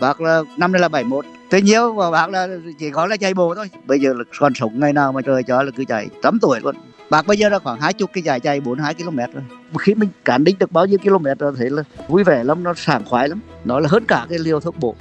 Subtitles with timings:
[0.00, 3.34] bác là năm nay là 71 thế nhiều và bác là chỉ có là chạy
[3.34, 3.70] bộ thôi.
[3.86, 6.08] Bây giờ là còn sống ngày nào mà trời cho là cứ chạy.
[6.22, 6.74] Tám tuổi luôn.
[7.10, 9.42] Bác bây giờ là khoảng hai chục cái giải chạy 42 km rồi
[9.78, 12.74] khi mình cán đích được bao nhiêu km rồi thấy là vui vẻ lắm, nó
[12.76, 13.40] sảng khoái lắm.
[13.64, 14.94] Nó là hơn cả cái liều thuốc bổ.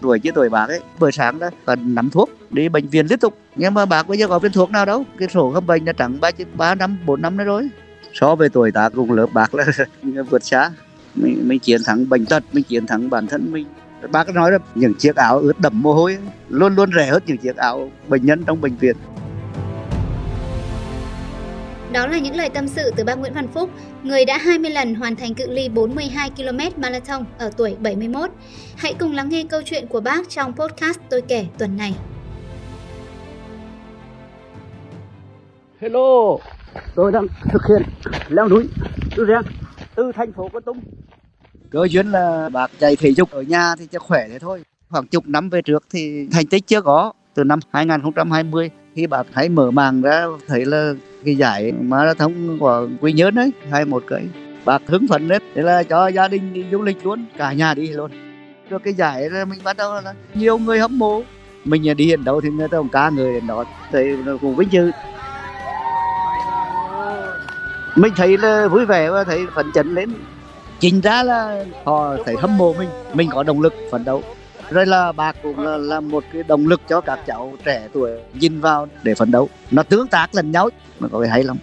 [0.00, 3.18] Tuổi chứ tuổi bác ấy, buổi sáng đó cần nắm thuốc, đi bệnh viện liên
[3.18, 3.38] tục.
[3.56, 5.04] Nhưng mà bác bây giờ có viên thuốc nào đâu.
[5.18, 7.68] Cái sổ khám bệnh là chẳng ba ba năm, bốn năm nữa rồi.
[8.14, 9.64] So với tuổi tác cùng lớp bác là
[10.30, 10.70] vượt xa.
[11.14, 13.66] Mình mình chiến thắng bệnh tật, mình chiến thắng bản thân mình
[14.12, 16.18] bác nói là những chiếc áo ướt đẫm mồ hôi
[16.48, 18.96] luôn luôn rẻ hơn những chiếc áo bệnh nhân trong bệnh viện
[21.92, 23.70] đó là những lời tâm sự từ bác Nguyễn Văn Phúc,
[24.02, 28.30] người đã 20 lần hoàn thành cự ly 42 km marathon ở tuổi 71.
[28.76, 31.94] Hãy cùng lắng nghe câu chuyện của bác trong podcast tôi kể tuần này.
[35.80, 36.36] Hello,
[36.94, 37.82] tôi đang thực hiện
[38.28, 38.68] leo núi
[39.16, 39.42] từ riêng
[39.94, 40.80] từ thành phố Con Tum.
[41.70, 44.62] Cơ duyên là bác chạy thể dục ở nhà thì cho khỏe thế thôi.
[44.90, 47.12] Khoảng chục năm về trước thì thành tích chưa có.
[47.34, 50.92] Từ năm 2020 khi bác thấy mở màn ra, thấy là
[51.24, 54.22] cái giải marathon của Quy Nhơn đấy hai một cái,
[54.64, 57.74] bác hứng phấn đấy thế là cho gia đình đi du lịch luôn, cả nhà
[57.74, 58.10] đi luôn.
[58.70, 61.22] Rồi cái giải là mình bắt đầu là nhiều người hâm mộ.
[61.64, 63.64] Mình đi hiện đâu thì người ta cũng ca người đến đó.
[63.92, 63.98] Thì
[64.40, 64.90] cũng vinh dự.
[67.96, 70.14] Mình thấy là vui vẻ và thấy phấn chấn lên
[70.80, 74.22] chính ra là họ thấy hâm mộ mình mình có động lực phấn đấu.
[74.70, 78.10] Rồi là bác cũng là, là một cái động lực cho các cháu trẻ tuổi
[78.34, 79.48] nhìn vào để phấn đấu.
[79.70, 80.68] Nó tương tác lẫn nhau
[81.00, 81.56] nó có cái hay lắm.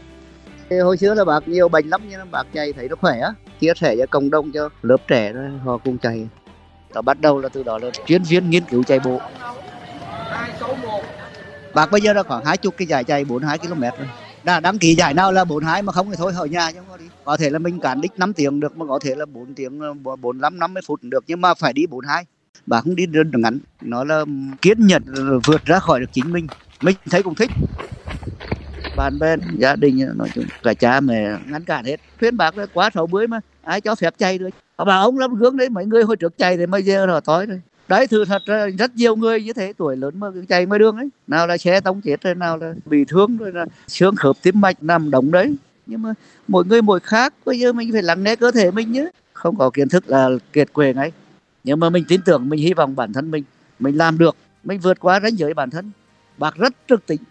[0.69, 3.33] Thì hồi xưa là bác nhiều bệnh lắm nhưng bác chạy thấy nó khỏe á
[3.59, 6.27] chia sẻ cho cộng đồng cho lớp trẻ đó, họ cùng chạy.
[6.93, 9.19] Nó bắt đầu là từ đó là chuyên viên nghiên cứu chạy bộ.
[11.73, 14.07] Bác bây giờ là khoảng hai chục cái giải chạy 42 km rồi
[14.45, 16.87] đã đăng ký giải nào là 42 mà không thì thôi ở nhà chứ không
[16.89, 17.05] có đi.
[17.23, 19.79] Có thể là mình cản đích 5 tiếng được, mà có thể là 4 tiếng
[19.79, 22.25] ờ, 45 50 phút được, nhưng mà phải đi 42
[22.65, 23.59] bà không đi đơn ngắn.
[23.81, 24.25] Nó là
[24.61, 26.49] kiên nhẫn ờ, vượt ra khỏi được chính mình.
[26.81, 27.51] Mình thấy cũng thích.
[28.95, 31.97] Bạn bè, gia đình ờ, nói chung, cả cha mẹ ngăn cản hết.
[32.19, 34.49] Khuyên bạc là quá 60 mà, ai cho phép chạy được?
[34.85, 37.45] Bà ông lắm gương đấy, mấy người hồi trước chạy thì mấy giờ là tối
[37.45, 38.41] rồi đấy, thử thật
[38.77, 41.09] rất nhiều người như thế, tuổi lớn mà chạy ngoài đường ấy.
[41.27, 44.61] Nào là xe tông chết rồi, nào là bị thương rồi, là xương khớp tim
[44.61, 45.55] mạch nằm đống đấy.
[45.85, 46.13] Nhưng mà
[46.47, 49.07] mỗi người mỗi khác, bây giờ mình phải lắng nghe cơ thể mình nhé.
[49.33, 51.11] Không có kiến thức là kiệt quệ ngay.
[51.63, 53.43] Nhưng mà mình tin tưởng, mình hy vọng bản thân mình
[53.79, 54.35] mình làm được.
[54.63, 55.91] Mình vượt qua ranh giới bản thân.
[56.37, 57.21] Bác rất trực tính.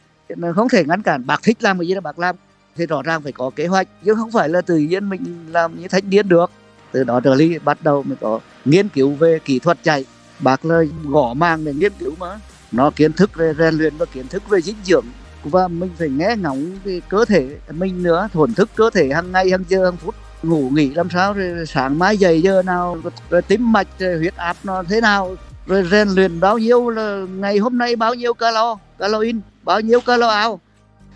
[0.54, 2.36] Không thể ngăn cản bác thích làm cái gì là bác làm.
[2.76, 5.80] Thì rõ ràng phải có kế hoạch, chứ không phải là tự nhiên mình làm
[5.80, 6.50] như thanh niên được.
[6.92, 10.04] Từ đó trở đi bắt đầu mình có nghiên cứu về kỹ thuật chạy
[10.38, 12.40] bác là gõ mang để nghiên cứu mà.
[12.72, 15.04] Nó kiến thức về rèn luyện và kiến thức về dinh dưỡng.
[15.44, 19.32] Và mình phải nghe ngóng cái cơ thể mình nữa thuần thức cơ thể hàng
[19.32, 20.14] ngày hàng giờ hàng phút.
[20.42, 22.98] Ngủ nghỉ làm sao rồi sáng mai dậy giờ nào,
[23.30, 25.36] rồi tim mạch, rồi huyết áp nó thế nào,
[25.66, 28.76] rồi rèn luyện bao nhiêu là ngày hôm nay bao nhiêu calo
[29.22, 30.60] in bao nhiêu calo ao.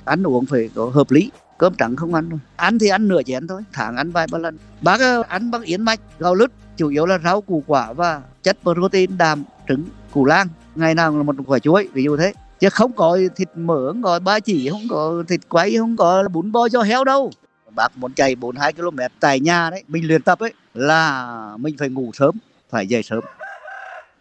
[0.05, 3.23] Ăn uống phải có hợp lý, cơm trắng không ăn đâu ăn thì ăn nửa
[3.23, 4.59] chén thôi, tháng ăn vài ba lần.
[4.81, 8.23] Bác ờ, ăn bằng yến mạch, gạo lứt chủ yếu là rau củ quả và
[8.43, 12.33] chất protein đạm, trứng, củ lang ngày nào là một quả chuối, ví dụ thế.
[12.61, 16.29] Chứ không có thịt mỡ, không có ba chỉ, không có thịt quay, không có
[16.33, 17.31] bún bò cho heo đâu.
[17.75, 21.89] Bác muốn chạy 42 km tại nhà đấy, mình luyện tập ấy, là mình phải
[21.89, 22.35] ngủ sớm,
[22.71, 23.21] phải dậy sớm.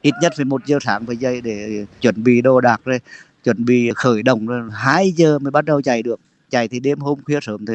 [0.01, 2.99] Ít nhất phải một giờ sáng phải dậy để chuẩn bị đồ đạc rồi,
[3.43, 6.19] chuẩn bị khởi động rồi, hai giờ mới bắt đầu chạy được
[6.49, 7.73] chạy thì đêm hôm khuya sớm thì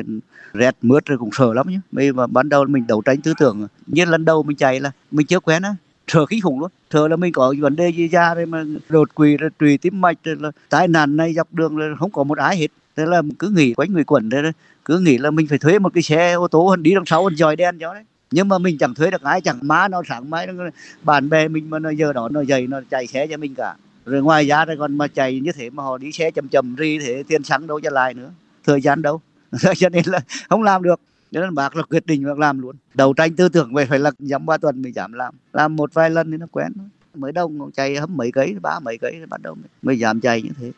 [0.53, 3.35] rét mướt rồi cũng sợ lắm nhé bây mà ban đầu mình đấu tranh tư
[3.39, 5.75] tưởng như lần đầu mình chạy là mình chưa quen á,
[6.09, 6.71] sợ kinh khủng luôn.
[6.91, 10.01] Sợ là mình có vấn đề gì ra rồi mà đột quỵ rồi trùy tim
[10.01, 12.69] mạch rồi là tai nạn này dọc đường rồi không có một ai hết.
[12.97, 14.43] Thế là cứ nghỉ quanh người quẩn đấy
[14.85, 17.57] cứ nghĩ là mình phải thuê một cái xe ô tô đi đằng sau dòi
[17.57, 18.03] đen cho đấy.
[18.31, 20.65] Nhưng mà mình chẳng thuê được ai, chẳng má nó, sáng mai nó,
[21.03, 23.75] bạn bè mình mà nó giờ đó nó dày nó chạy xe cho mình cả.
[24.07, 26.77] Rồi ngoài ra rồi còn mà chạy như thế mà họ đi xe chậm chậm
[26.79, 28.31] ri thế, tiền xăng đâu cho lại nữa
[28.65, 29.21] thời gian đâu.
[29.77, 31.01] Cho nên là không làm được.
[31.33, 32.77] Cho nên bác là quyết định bác làm luôn.
[32.95, 35.35] Đầu tranh tư tưởng về phải là dám ba tuần mình dám làm.
[35.53, 36.73] Làm một vài lần thì nó quen
[37.15, 40.51] mới đông chạy hấm mấy cái ba mấy cái bắt đầu mới dám chạy như
[40.61, 40.73] thế.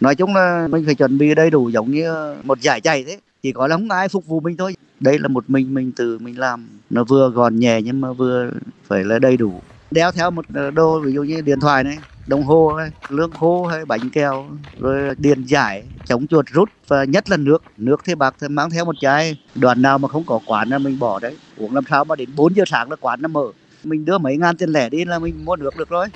[0.00, 3.18] Nói chung là mình phải chuẩn bị đầy đủ giống như một giải chạy thế.
[3.42, 4.76] Chỉ có là không ai phục vụ mình thôi.
[5.00, 6.66] Đây là một mình mình từ mình làm.
[6.90, 8.50] Nó vừa gọn nhẹ nhưng mà vừa
[8.86, 9.60] phải là đầy đủ.
[9.90, 11.98] Đeo theo một ờ, đồ ví dụ như điện thoại này
[12.28, 14.46] đồng hồ hay lương khô hay bánh kẹo,
[14.78, 17.62] rồi điện giải, chống chuột rút và nhất là nước.
[17.76, 20.78] Nước thì bạc thì mang theo một chai đoàn nào mà không có quán là
[20.78, 21.36] mình bỏ đấy.
[21.56, 23.44] Uống làm sao mà đến 4 giờ sáng là quán nó mở.
[23.84, 26.06] Mình đưa mấy ngàn tiền lẻ đi là mình mua nước được rồi.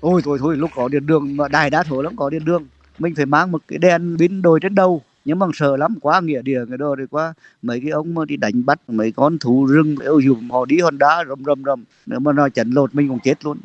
[0.00, 2.66] Ôi thôi thôi, lúc có điện đường mà đài đá thổ lắm có điện đường.
[2.98, 5.02] Mình phải mang một cái đèn pin đồi trên đầu.
[5.24, 7.34] Nhưng mà sợ lắm, quá nghĩa địa cái đồ thì quá.
[7.62, 10.80] Mấy cái ông mà đi đánh bắt, mấy con thú rừng yêu dùng họ đi
[10.80, 11.84] hòn đá rầm rầm rầm.
[12.06, 13.58] Nếu mà nó chấn lột, mình cũng chết luôn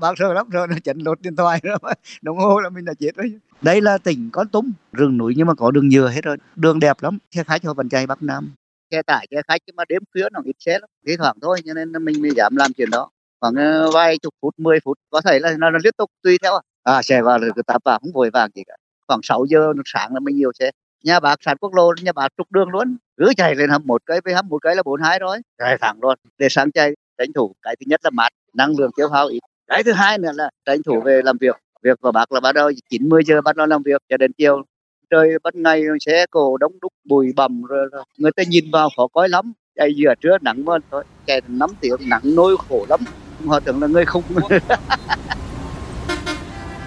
[0.00, 2.94] bác sợ lắm rồi nó chấn lột điện thoại rồi đồng hồ là mình đã
[2.98, 3.32] chết rồi.
[3.62, 6.36] Đây là tỉnh con tum rừng núi nhưng mà có đường nhựa hết rồi.
[6.56, 8.50] Đường đẹp lắm xe khách họ vẫn chạy bắc nam.
[8.90, 10.90] Xe tải xe khách nhưng mà đêm khuya nó ít xe lắm.
[11.06, 13.10] Thi thoảng thôi cho nên mình mới dám làm chuyện đó.
[13.40, 16.38] Khoảng ờ, vài chục phút 10 phút có thể là nó, nó liên tục tùy
[16.42, 16.60] theo à.
[16.82, 18.74] à xe vào rồi tạp vào không vội vàng gì cả.
[19.08, 20.70] Khoảng 6 giờ sáng là mình nhiều xe.
[21.04, 22.96] Nhà bạc sạt quốc lộ nhà bạc trục đường luôn.
[23.16, 25.38] Cứ chạy lên hầm một cây với hầm một cây là bốn hai rồi.
[25.58, 26.18] Chạy thẳng luôn.
[26.38, 29.40] Để sáng chạy tranh thủ cái thứ nhất là mát năng lượng tiêu hao ít
[29.70, 31.56] cái thứ hai nữa là tranh thủ về làm việc.
[31.82, 34.62] Việc của bác là bắt đầu 90 giờ bắt đầu làm việc cho đến chiều.
[35.10, 37.88] Trời ban ngày xe cổ đóng đúc bụi bầm rồi
[38.18, 39.52] người ta nhìn vào khó coi lắm.
[39.76, 43.00] Chạy giữa trưa nắng mà thôi chạy năm tiếng nắng nôi khổ lắm.
[43.46, 44.22] Họ tưởng là người không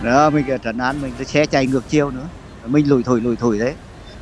[0.04, 2.28] đó mình trấn an mình xe chạy ngược chiều nữa.
[2.66, 3.74] Mình lùi thổi lùi thổi đấy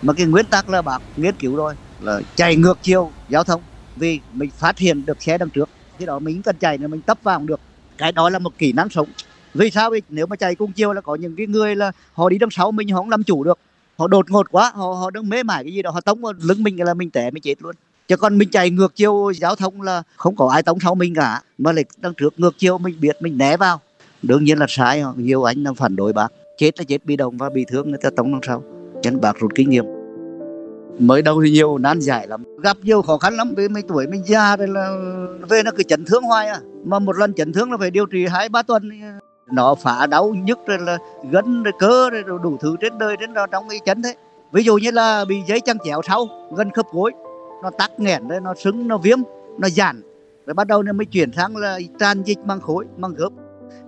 [0.02, 3.62] mà cái nguyên tắc là bác nghiên cứu rồi là chạy ngược chiều giao thông
[3.96, 5.70] vì mình phát hiện được xe đằng trước.
[5.98, 7.60] Khi đó mình cần chạy nữa mình tấp vào được
[7.98, 9.08] cái đó là một kỹ năng sống.
[9.54, 9.90] Vì sao?
[9.90, 12.50] Vì nếu mà chạy cùng chiều là có những cái người là họ đi đằng
[12.52, 13.60] sau mình, họ không làm chủ được.
[13.98, 16.34] Họ đột ngột quá, họ họ đang mê mải cái gì đó, họ tống vào
[16.42, 17.76] lưng mình là mình té, mình chết luôn.
[18.08, 21.16] Chứ còn mình chạy ngược chiều giao thông là không có ai tống sau mình
[21.16, 21.42] cả.
[21.58, 23.82] Mà lại đằng trước ngược chiều mình biết mình né vào.
[24.22, 26.28] Đương nhiên là sai nhiều anh đang phản đối bác.
[26.58, 28.64] Chết là chết, bị động và bị thương, người ta tống đằng sau.
[29.04, 30.01] Chân bác rút kinh nghiệm
[31.02, 32.44] mới đầu thì nhiều, nan giải lắm.
[32.64, 34.98] Gặp nhiều khó khăn lắm vì mấy tuổi mình già rồi là
[35.50, 36.60] về nó cứ chấn thương hoài à.
[36.86, 38.90] Mà một lần chấn thương là phải điều trị hai, ba tuần.
[39.52, 40.98] Nó phá đau nhức rồi là
[41.32, 44.16] gân rồi cơ rồi đủ thứ trên đời trên đó trong cái chấn thế.
[44.52, 47.12] Ví dụ như là bị giấy chằng chéo sau, gân khớp gối,
[47.64, 49.18] nó tắc nghẽn rồi, nó sưng, nó viêm,
[49.60, 50.02] nó giãn.
[50.46, 53.32] Rồi bắt đầu nó mới chuyển sang là tràn dịch mang khối mang khớp.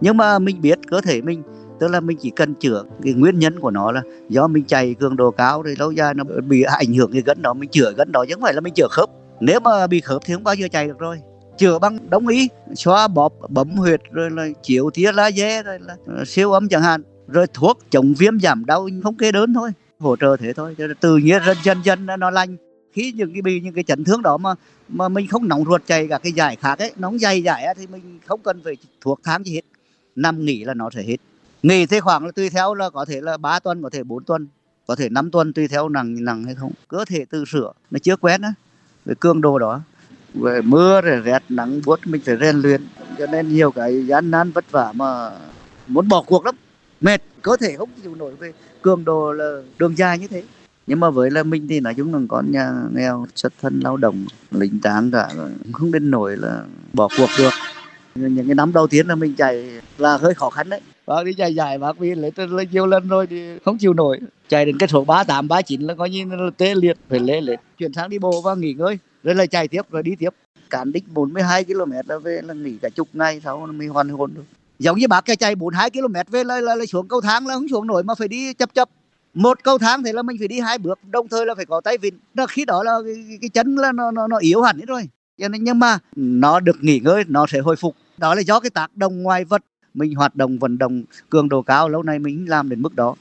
[0.02, 1.44] Nhưng mà mình biết cơ thể mình
[1.84, 4.94] tức là mình chỉ cần chữa cái nguyên nhân của nó là do mình chạy
[4.94, 7.94] cường độ cao thì lâu dài nó bị ảnh hưởng cái gân đó, mình chữa
[7.98, 9.10] gân đó chứ không phải là mình chữa khớp.
[9.40, 11.20] Nếu mà bị khớp thì không bao giờ chạy được rồi.
[11.58, 15.96] Chữa bằng đông y, xoa bóp, bấm huyệt rồi là chiếu tia laser rồi là
[16.18, 17.04] ờ, siêu âm chẳng hạn.
[17.28, 20.76] Rồi thuốc chống viêm giảm đau không kê đơn thôi, hỗ trợ thế thôi.
[21.00, 22.58] Tự nhiên dần dần dần nó lành.
[22.94, 24.56] Khi những cái bị những cái chấn thương đó mà
[24.90, 27.88] mà mình không nóng ruột chạy cả cái giải khác ấy, nóng dày giải thì
[27.88, 29.62] mình không cần phải thuốc kháng gì hết.
[30.16, 31.18] Nằm nghỉ là nó sẽ hết
[31.64, 34.24] nghỉ thì khoảng là tùy theo là có thể là 3 tuần, có thể 4
[34.24, 34.48] tuần,
[34.88, 36.72] có thể 5 tuần, tùy theo nặng nặng hay không.
[36.88, 38.54] Cơ thể tự sửa nó chưa quen á
[39.06, 39.82] về cương đồ đó.
[40.34, 42.88] Về mưa rồi rét nắng buốt, mình phải rèn luyện.
[43.20, 45.32] Cho nên nhiều cái gian nan vất vả mà
[45.88, 46.56] muốn bỏ cuộc lắm.
[47.02, 50.44] Mệt có thể không chịu nổi về cường độ là đường dài như thế.
[50.88, 53.98] Nhưng mà với là mình thì nói chung là con nhà nghèo, xuất thân lao
[53.98, 55.30] động lính tráng cả,
[55.74, 56.64] không đến nổi là
[56.94, 57.54] bỏ cuộc được.
[58.16, 61.34] Những cái năm đầu tiên là mình chạy là hơi khó khăn đấy bác đi
[61.34, 64.20] chạy dài bác vì lấy lên nhiều lần rồi thì không chịu nổi.
[64.50, 67.20] Chạy đến cái số ba tám ba chín là coi như là tê liệt phải
[67.20, 70.16] lê lết chuyển sang đi bộ và nghỉ ngơi rồi lại chạy tiếp rồi đi
[70.20, 70.30] tiếp.
[70.70, 74.32] Cản đích 42 km là về là nghỉ cả chục ngày sau mới hoàn hồn
[74.36, 74.44] được.
[74.80, 77.54] Giống như bác cái chạy 42 km về là, là, là xuống cầu thang là
[77.54, 78.90] không xuống nổi mà phải đi chập chập.
[79.34, 81.82] Một cầu thang thì là mình phải đi hai bước đồng thời là phải có
[81.82, 82.14] tay vịn.
[82.34, 85.10] Là khi đó là cái, cái chân là nó, nó nó yếu hẳn hết rồi.
[85.38, 87.96] Cho nên nhưng mà nó được nghỉ ngơi nó sẽ hồi phục.
[88.18, 89.62] Đó là do cái tác động ngoài vật
[89.94, 93.16] mình hoạt động, vận động cường độ cao, lâu nay mình làm đến mức đó.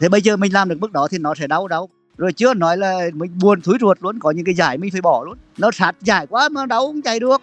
[0.00, 1.88] Thế bây giờ mình làm được mức đó thì nó sẽ đau đau.
[2.16, 5.00] Rồi chưa nói là mình buồn, thúi ruột luôn, có những cái giải mình phải
[5.00, 5.38] bỏ luôn.
[5.58, 7.42] Nó sát giải quá mà đau không chạy được.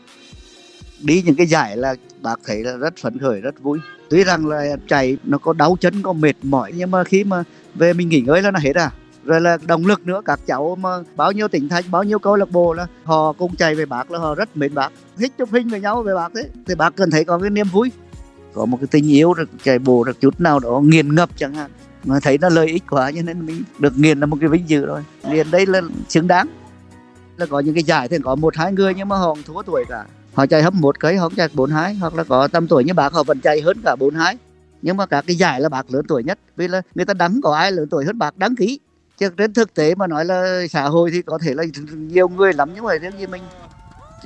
[0.99, 3.79] Đi những cái giải là bác thấy là rất phấn khởi, rất vui.
[4.09, 7.43] Tuy rằng là chạy nó có đau chân, có mệt mỏi, nhưng mà khi mà
[7.75, 8.91] về mình nghỉ ngơi là nó hết à.
[9.23, 12.35] Rồi là động lực nữa, các cháu mà bao nhiêu tỉnh thành, bao nhiêu câu
[12.35, 14.91] lạc bộ là họ cùng chạy về bác là họ rất mến bác.
[15.17, 16.49] Thích chụp hình với nhau về bác thế.
[16.67, 17.91] Thì bác cần thấy có cái niềm vui
[18.59, 21.53] có một cái tình yêu được, chạy bộ được chút nào đó nghiền ngập chẳng
[21.53, 21.71] hạn.
[22.03, 24.69] Mà thấy nó lợi ích quá cho nên mình được nghiền là một cái vinh
[24.69, 25.03] dự rồi.
[25.23, 26.47] Nghiền đây là xứng đáng.
[27.37, 29.85] Là có những cái giải thì có một, hai người nhưng mà họ thua tuổi
[29.89, 30.05] cả.
[30.33, 31.93] Họ chạy hấp một cái, họ chạy bốn, hai.
[31.95, 34.37] Hoặc là có tầm tuổi như bác, họ vẫn chạy hơn cả bốn, hai.
[34.81, 36.39] Nhưng mà các cái giải là bác lớn tuổi nhất.
[36.55, 38.79] Vì là người ta đắng có ai lớn tuổi hơn bác, đăng ký.
[39.17, 41.63] Chứ đến thực tế mà nói là xã hội thì có thể là
[41.93, 43.41] nhiều người lắm nhưng mà riêng như mình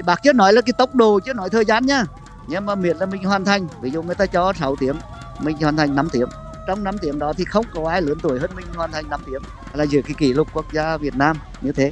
[0.06, 2.04] bác chưa nói là cái tốc độ chứ nói thời gian nhá
[2.48, 4.96] nhưng mà miễn là mình hoàn thành, ví dụ người ta cho 6 tiếng
[5.40, 6.28] mình hoàn thành 5 tiếng
[6.68, 9.22] trong 5 tiếng đó thì không có ai lớn tuổi hơn mình hoàn thành 5
[9.26, 9.42] tiếng
[9.74, 11.92] là giữ cái kỷ lục quốc gia Việt Nam, như thế.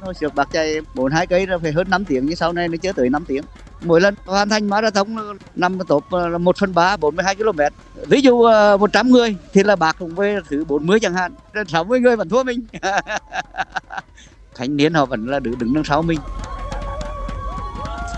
[0.00, 2.76] Hồi trước bác chạy 42 cây là phải hơn 5 tiếng nhưng sau này nó
[2.82, 3.44] chưa tới 5 tiếng
[3.80, 5.06] mỗi lần hoàn thành marathon
[5.54, 6.04] năm top
[6.40, 7.60] 1 phần 3 42 km.
[8.06, 11.34] Ví dụ ờ, 100 người thì là bác cũng về thứ 40 chẳng hạn.
[11.68, 12.66] 60 người vẫn thua mình.
[14.54, 16.20] Thanh niên họ vẫn là đứng đứng đằng sau mình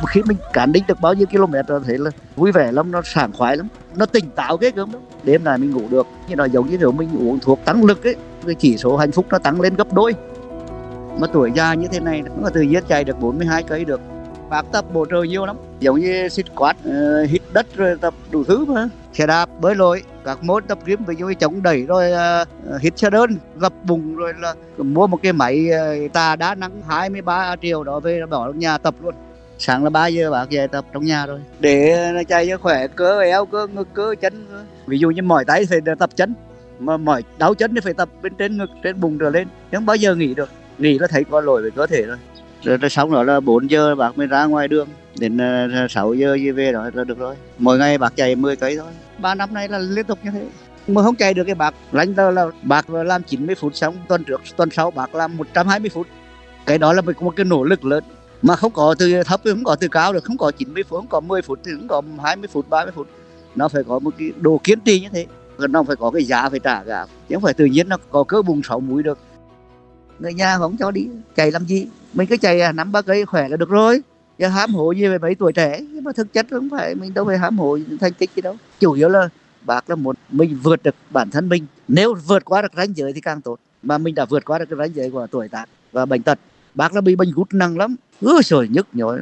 [0.07, 3.03] khi mình cán đích được bao nhiêu km rồi thấy là vui vẻ lắm nó
[3.05, 4.91] sảng khoái lắm nó tỉnh táo ghê gớm
[5.23, 8.05] đêm này mình ngủ được như là giống như kiểu mình uống thuốc tăng lực
[8.05, 8.17] ấy
[8.47, 10.15] cái chỉ số hạnh phúc nó tăng lên gấp đôi.
[11.19, 14.01] Mà tuổi già như thế này nó tự nhiên chạy được 42 cây được.
[14.51, 18.15] Bác tập bổ trợ nhiều lắm giống như xịt quát uh, hít đất rồi tập
[18.31, 18.89] đủ thứ mà.
[19.13, 22.81] Xe đạp bơi lội các môn tập gym ví dụ như chống đẩy rồi uh,
[22.81, 25.69] hít xe đơn gập bụng rồi là mua một cái máy
[26.07, 29.15] uh, tà đá nắng 23 triệu đó về bỏ trong nhà tập luôn
[29.61, 31.41] sáng là 3 giờ bác về tập trong nhà rồi.
[31.61, 34.47] Để nó chạy cho khỏe cơ eo cơ ngực cơ chân.
[34.87, 36.35] Ví dụ như mỏi tay phải tập chân
[36.79, 39.49] mà mỏi đau chân thì phải tập bên trên ngực trên bụng trở lên.
[39.73, 40.51] Không bao giờ nghỉ được?
[40.79, 42.17] Nghỉ nó thấy có lỗi về cơ thể rồi.
[42.63, 44.89] Rồi, rồi xong đó là 4 giờ bác mới ra ngoài đường.
[45.19, 45.39] Đến
[45.85, 47.35] uh, 6 giờ về đó là được rồi.
[47.59, 48.91] Mỗi ngày bác chạy 10 cây thôi.
[49.19, 50.47] Ba năm nay là liên tục như thế.
[50.89, 51.75] Mà không chạy được cái bác.
[51.93, 55.91] Lãnh là, là bác làm 90 phút xong tuần trước tuần sau bác làm 120
[55.91, 56.07] phút.
[56.67, 58.05] Cái đó là một cái nỗ lực lớn
[58.43, 61.07] mà không có từ thấp, không có từ cao được, không có 90 phút, không
[61.07, 63.07] có 10 phút thì không có 20 phút 30 phút.
[63.55, 65.27] Nó phải có một cái đồ kiên trì như thế.
[65.59, 68.25] Nó phải có cái giá phải trả cả chứ không phải tự nhiên nó có
[68.25, 69.19] cơ bùng sáu mũi được.
[70.19, 71.09] Người nhà không cho đi.
[71.37, 71.87] Chạy làm gì?
[72.15, 74.03] Mình cứ chạy à, nắm ba cây khỏe là được rồi.
[74.39, 75.81] Giờ hám hộ gì về mấy tuổi trẻ?
[75.81, 78.57] Nhưng mà thực chất không phải, mình đâu phải hám hộ thành tích gì đâu.
[78.81, 79.29] Chủ yếu là
[79.63, 81.67] bác là muốn mình vượt được bản thân mình.
[81.89, 83.59] Nếu vượt qua được ranh giới thì càng tốt.
[83.83, 86.39] Mà mình đã vượt qua được cái ranh giới của tuổi tác và bệnh tật
[86.75, 87.97] bác là bị bệnh gút nặng lắm.
[88.21, 89.21] Ưa trời nhức nhối.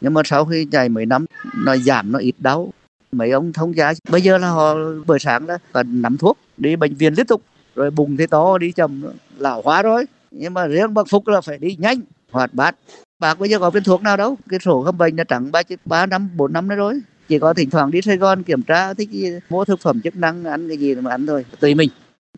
[0.00, 1.26] Nhưng mà sau khi chạy mấy năm
[1.64, 2.72] nó giảm nó ít đau.
[3.12, 4.74] Mấy ông thông giá bây giờ là họ
[5.06, 7.42] buổi sáng là cần nắm thuốc đi bệnh viện liên tục.
[7.74, 9.02] Rồi bùng thế to đi chậm
[9.38, 10.04] lão hóa rồi.
[10.30, 12.76] Nhưng mà riêng bác phúc là phải đi nhanh hoạt bát.
[13.18, 15.62] Bác bây giờ có viên thuốc nào đâu cái sổ khám bệnh là trắng ba
[15.84, 17.00] ba năm bốn năm nữa rồi.
[17.28, 19.08] Chỉ có thỉnh thoảng đi Sài Gòn kiểm tra thích
[19.50, 21.44] mua thực phẩm chức năng ăn cái gì mà ăn thôi.
[21.60, 21.90] Tùy mình.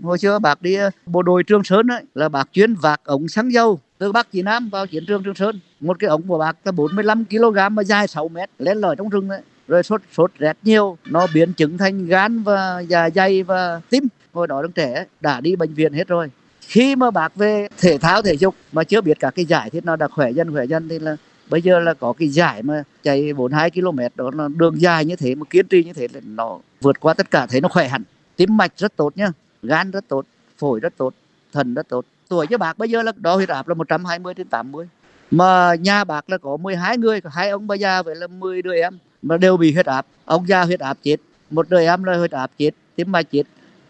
[0.03, 3.53] Hồi xưa bác đi bộ đội Trường Sơn ấy, là bác chuyên vạc ống xăng
[3.53, 6.57] dầu từ Bắc Chí Nam vào chiến trường Trường Sơn, một cái ống của bác
[6.65, 10.31] là 45 kg mà dài 6 mét, lên lỏi trong rừng đấy rồi sốt sốt
[10.39, 14.05] rét nhiều, nó biến chứng thành gan và dạ dày và tim.
[14.33, 16.31] Hồi đó đứa trẻ đã đi bệnh viện hết rồi.
[16.61, 19.81] Khi mà bác về thể thao, thể dục mà chưa biết các cái giải thì
[19.85, 20.89] nó đã khỏe dần khỏe dần.
[20.89, 21.17] Thì là
[21.51, 25.17] bây giờ là có cái giải mà chạy 42 km đó là đường dài như
[25.17, 27.89] thế, mà kiên trì như thế là nó vượt qua tất cả, thấy nó khỏe
[27.89, 28.03] hẳn.
[28.37, 30.27] Tim mạch rất tốt nhá gan rất tốt,
[30.59, 31.15] phổi rất tốt
[31.53, 32.79] thần rất tốt tuổi cho bác.
[32.79, 34.89] Bây giờ là đo huyết áp là 120 trên 80
[35.31, 38.75] mà nhà bác là có 12 người hai ông bà già vậy là 10 đứa
[38.75, 40.07] em mà đều bị huyết áp.
[40.25, 41.17] Ông già huyết áp chết,
[41.51, 43.43] một đứa em là huyết áp chết, tim mạch chết.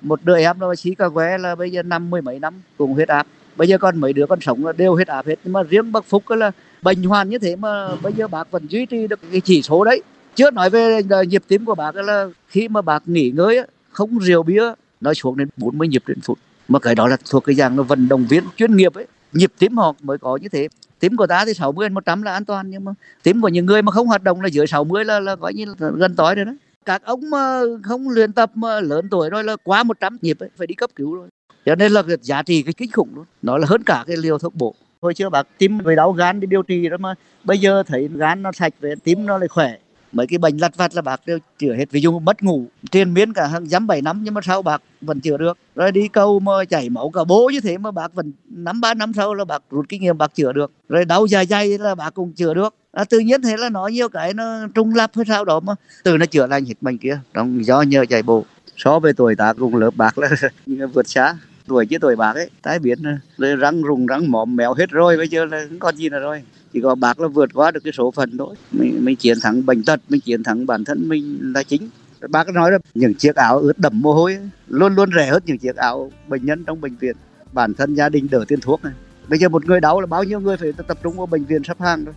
[0.03, 2.95] Một đứa em là xí cà que là bây giờ năm mươi mấy năm cùng
[2.95, 3.27] huyết áp.
[3.57, 5.39] Bây giờ còn mấy đứa con sống là đều huyết áp hết.
[5.45, 6.51] Nhưng mà riêng bác phúc là
[6.83, 9.85] bệnh hoàn như thế mà bây giờ bác vẫn duy trì được cái chỉ số
[9.85, 10.03] đấy.
[10.35, 14.19] Chưa nói về ờ, nhịp tim của bác là khi mà bác nghỉ ngơi không
[14.19, 16.39] rượu bia nó xuống đến 40 nhịp trên phút.
[16.69, 19.07] Mà cái đó là thuộc cái dạng nó vận động viên chuyên nghiệp ấy.
[19.33, 20.69] Nhịp tim họ mới có như thế.
[21.01, 22.93] Tím của ta thì 60 đến 100 là an toàn nhưng mà
[23.23, 25.65] tím của những người mà không hoạt động là dưới 60 là là coi như
[25.79, 26.53] là gần tối rồi đó.
[26.85, 30.51] Các ông mà không luyện tập mà lớn tuổi rồi là quá 100 nhịp ấy,
[30.57, 31.29] phải đi cấp cứu rồi.
[31.67, 33.25] Cho nên là giá trị cái kinh khủng luôn.
[33.43, 34.75] Nó là hơn cả cái liều thuốc bổ.
[35.03, 37.15] Hồi chưa bác tim về đau gan đi điều trị đó mà.
[37.45, 39.77] Bây giờ thấy gan nó sạch về tim nó lại khỏe
[40.13, 41.91] mấy cái bệnh lặt vặt là bác đều chữa hết.
[41.91, 44.83] Ví dụ mất ngủ trên miên cả hàng dăm bảy năm nhưng mà sao bác
[45.01, 45.59] vẫn chữa được?
[45.75, 48.95] Rồi đi câu mà chảy máu cả bố như thế mà bác vẫn năm ba
[48.95, 50.73] năm sau là bác rút kinh nghiệm bác chữa được.
[50.89, 52.75] Rồi đau dài dày là bác cũng chữa được.
[52.93, 55.75] À, tự nhiên thế là nói nhiều cái nó trung lập hay sao đó mà
[56.03, 57.21] từ nó chữa lành hết bệnh kia.
[57.35, 58.45] Trong do nhờ chạy bộ.
[58.77, 60.29] So với tuổi tác cùng lớp bác là
[60.95, 61.35] vượt xa.
[61.67, 62.99] Tuổi chứ tuổi bạc ấy tái biến
[63.39, 66.43] rồi răng rùng răng mỏm mèo hết rồi bây giờ là còn gì nữa rồi
[66.73, 68.55] chỉ có bác là vượt qua được cái số phận thôi.
[68.73, 71.89] Mình, mình chiến thắng bệnh tật mình chiến thắng bản thân mình là chính.
[72.29, 75.59] Bác nói là những chiếc áo ướt đẫm mồ hôi luôn luôn rẻ hơn những
[75.59, 77.17] chiếc áo bệnh nhân trong bệnh viện.
[77.53, 78.93] Bản thân gia đình đỡ tiền thuốc này.
[79.29, 81.65] Bây giờ một người đau là bao nhiêu người phải tập trung vào bệnh viện
[81.65, 82.15] sắp hàng rồi.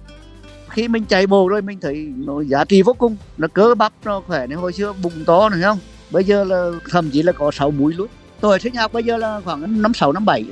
[0.70, 3.18] Khi mình chạy bộ rồi mình thấy nó giá trị vô cùng.
[3.38, 5.78] Nó cơ bắp nó khỏe nên hồi xưa bụng to này không?
[6.12, 8.08] Bây giờ là thậm chí là có sáu mũi luôn.
[8.42, 10.46] Tôi sinh học bây giờ là khoảng năm sáu năm bảy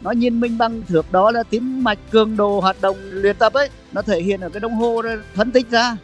[0.00, 3.52] nó nhìn minh bằng thước đó là tim mạch cường độ hoạt động luyện tập
[3.52, 3.68] ấy.
[3.92, 5.02] Nó thể hiện ở cái đồng hồ
[5.34, 5.96] phân tích ra.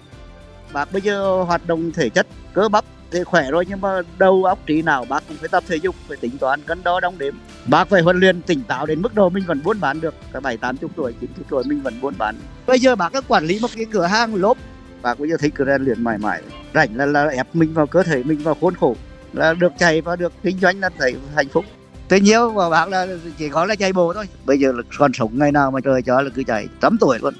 [0.72, 4.44] Bác bây giờ hoạt động thể chất cơ bắp thì khỏe rồi nhưng mà đầu
[4.44, 7.18] óc trí nào bác cũng phải tập thể dục phải tính toán cân đo đong
[7.18, 7.34] đếm.
[7.66, 10.14] Bác phải huấn luyện tỉnh táo đến mức độ mình vẫn buôn bán được.
[10.32, 12.36] Cả bảy tám chục tuổi chín chục tuổi mình vẫn buôn bán.
[12.66, 14.58] Bây giờ bác đã quản lý một cái cửa hàng lốp.
[15.02, 16.42] Bác bây giờ thích rèn luyện mãi mãi
[16.74, 18.96] rảnh là, là ép mình vào cơ thể mình vào khuôn khổ
[19.32, 21.64] là được chạy và được kinh doanh là thấy hạnh phúc
[22.08, 23.06] tôi nhiên và bác là
[23.38, 24.28] chỉ có là chạy bộ thôi.
[24.44, 27.18] Bây giờ là còn sống ngày nào mà trời cho là cứ chạy trăm tuổi
[27.22, 27.34] luôn.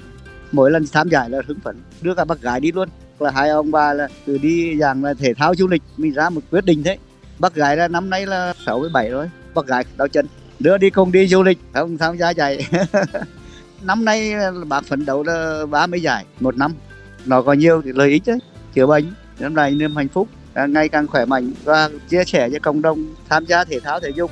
[0.51, 2.89] Mỗi lần tham giải là hứng phấn, đưa cả bác gái đi luôn.
[3.19, 6.29] Là hai ông bà là từ đi dạng là thể thao du lịch, mình ra
[6.29, 6.97] một quyết định thế.
[7.39, 10.27] Bác gái là năm nay là 67 rồi, bác gái đau chân.
[10.59, 12.67] Đưa đi cùng đi du lịch, không tham gia chạy.
[13.81, 14.33] Năm nay
[14.67, 16.73] bác phấn đấu là 30 giải một năm.
[17.25, 18.37] Nó có nhiều thì lợi ích đấy
[18.73, 19.05] chữa bệnh.
[19.39, 20.27] Năm nay niềm hạnh phúc
[20.67, 24.09] ngày càng khỏe mạnh và chia sẻ cho cộng đồng tham gia thể thao thể
[24.09, 24.31] dục.